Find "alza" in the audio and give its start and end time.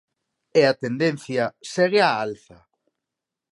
2.25-2.57